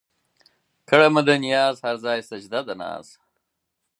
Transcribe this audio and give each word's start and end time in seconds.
کړېده 0.87 1.09
مو 1.13 1.21
ده 1.27 1.35
نياز 1.45 1.75
هر 1.85 1.95
ځای 2.05 2.19
سجده 2.29 2.59
د 2.67 2.69
ناز 2.81 3.07